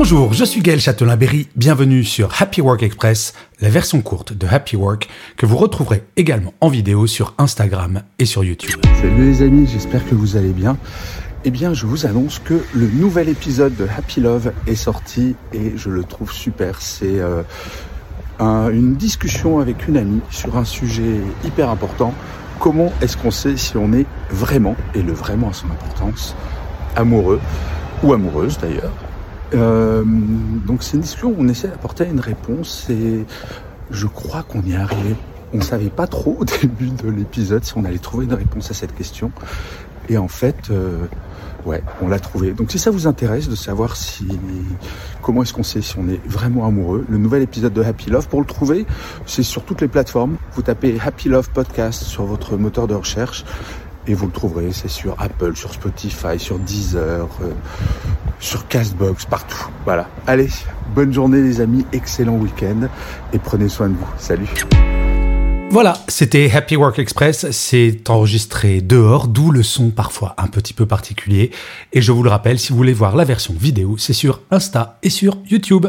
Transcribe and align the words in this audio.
Bonjour, 0.00 0.32
je 0.32 0.44
suis 0.44 0.60
Gaël 0.60 0.78
Châtelain-Berry, 0.80 1.48
bienvenue 1.56 2.04
sur 2.04 2.40
Happy 2.40 2.60
Work 2.60 2.84
Express, 2.84 3.34
la 3.60 3.68
version 3.68 4.00
courte 4.00 4.32
de 4.32 4.46
Happy 4.46 4.76
Work 4.76 5.08
que 5.36 5.44
vous 5.44 5.56
retrouverez 5.56 6.04
également 6.16 6.54
en 6.60 6.68
vidéo 6.68 7.08
sur 7.08 7.34
Instagram 7.36 8.02
et 8.20 8.24
sur 8.24 8.44
YouTube. 8.44 8.80
Salut 9.02 9.24
les 9.26 9.42
amis, 9.42 9.66
j'espère 9.66 10.08
que 10.08 10.14
vous 10.14 10.36
allez 10.36 10.52
bien. 10.52 10.76
Eh 11.44 11.50
bien, 11.50 11.74
je 11.74 11.84
vous 11.84 12.06
annonce 12.06 12.38
que 12.38 12.62
le 12.74 12.86
nouvel 12.86 13.28
épisode 13.28 13.74
de 13.74 13.88
Happy 13.98 14.20
Love 14.20 14.52
est 14.68 14.76
sorti 14.76 15.34
et 15.52 15.72
je 15.74 15.90
le 15.90 16.04
trouve 16.04 16.30
super. 16.30 16.80
C'est 16.80 17.18
euh, 17.18 17.42
un- 18.38 18.68
une 18.70 18.94
discussion 18.94 19.58
avec 19.58 19.88
une 19.88 19.96
amie 19.96 20.20
sur 20.30 20.56
un 20.56 20.64
sujet 20.64 21.16
hyper 21.44 21.70
important. 21.70 22.14
Comment 22.60 22.92
est-ce 23.02 23.16
qu'on 23.16 23.32
sait 23.32 23.56
si 23.56 23.76
on 23.76 23.92
est 23.92 24.06
vraiment, 24.30 24.76
et 24.94 25.02
le 25.02 25.12
vraiment 25.12 25.48
a 25.48 25.52
son 25.52 25.66
importance, 25.66 26.36
amoureux 26.94 27.40
ou 28.04 28.12
amoureuse 28.12 28.58
d'ailleurs 28.58 28.92
Euh, 29.54 30.04
Donc 30.66 30.82
c'est 30.82 30.94
une 30.94 31.02
discussion 31.02 31.30
où 31.30 31.36
on 31.38 31.48
essaie 31.48 31.68
d'apporter 31.68 32.04
une 32.04 32.20
réponse 32.20 32.88
et 32.90 33.24
je 33.90 34.06
crois 34.06 34.42
qu'on 34.42 34.62
y 34.62 34.72
est 34.72 34.76
arrivé. 34.76 35.14
On 35.54 35.58
ne 35.58 35.62
savait 35.62 35.90
pas 35.90 36.06
trop 36.06 36.36
au 36.38 36.44
début 36.62 36.90
de 36.90 37.08
l'épisode 37.10 37.64
si 37.64 37.72
on 37.76 37.84
allait 37.84 37.98
trouver 37.98 38.26
une 38.26 38.34
réponse 38.34 38.70
à 38.70 38.74
cette 38.74 38.94
question. 38.94 39.32
Et 40.10 40.16
en 40.16 40.28
fait, 40.28 40.70
euh, 40.70 41.04
ouais, 41.66 41.82
on 42.02 42.08
l'a 42.08 42.18
trouvé. 42.18 42.52
Donc 42.52 42.70
si 42.70 42.78
ça 42.78 42.90
vous 42.90 43.06
intéresse 43.06 43.48
de 43.48 43.54
savoir 43.54 43.96
si 43.96 44.26
comment 45.22 45.42
est-ce 45.42 45.52
qu'on 45.52 45.62
sait 45.62 45.82
si 45.82 45.98
on 45.98 46.08
est 46.08 46.20
vraiment 46.26 46.66
amoureux, 46.66 47.04
le 47.08 47.18
nouvel 47.18 47.42
épisode 47.42 47.72
de 47.72 47.82
Happy 47.82 48.10
Love, 48.10 48.28
pour 48.28 48.40
le 48.40 48.46
trouver, 48.46 48.86
c'est 49.26 49.42
sur 49.42 49.64
toutes 49.64 49.80
les 49.80 49.88
plateformes. 49.88 50.36
Vous 50.52 50.62
tapez 50.62 50.98
Happy 51.04 51.28
Love 51.28 51.50
Podcast 51.50 52.02
sur 52.02 52.24
votre 52.24 52.56
moteur 52.56 52.86
de 52.86 52.94
recherche 52.94 53.44
et 54.06 54.14
vous 54.14 54.26
le 54.26 54.32
trouverez. 54.32 54.72
C'est 54.72 54.88
sur 54.88 55.14
Apple, 55.18 55.54
sur 55.56 55.72
Spotify, 55.72 56.38
sur 56.38 56.58
Deezer, 56.58 57.28
euh, 57.42 57.50
sur 58.40 58.66
Castbox, 58.68 59.26
partout. 59.26 59.68
Voilà. 59.84 60.08
Allez, 60.26 60.48
bonne 60.94 61.12
journée 61.12 61.40
les 61.40 61.60
amis, 61.60 61.84
excellent 61.92 62.36
week-end 62.36 62.88
et 63.32 63.38
prenez 63.38 63.68
soin 63.68 63.88
de 63.88 63.94
vous. 63.94 64.08
Salut. 64.18 64.48
Voilà, 65.70 65.98
c'était 66.08 66.50
Happy 66.50 66.76
Work 66.76 66.98
Express, 66.98 67.50
c'est 67.50 68.08
enregistré 68.08 68.80
dehors, 68.80 69.28
d'où 69.28 69.50
le 69.50 69.62
son 69.62 69.90
parfois 69.90 70.34
un 70.38 70.46
petit 70.46 70.72
peu 70.72 70.86
particulier. 70.86 71.50
Et 71.92 72.00
je 72.00 72.10
vous 72.10 72.22
le 72.22 72.30
rappelle, 72.30 72.58
si 72.58 72.70
vous 72.70 72.78
voulez 72.78 72.94
voir 72.94 73.14
la 73.16 73.24
version 73.24 73.52
vidéo, 73.52 73.96
c'est 73.98 74.14
sur 74.14 74.40
Insta 74.50 74.98
et 75.02 75.10
sur 75.10 75.36
YouTube. 75.50 75.88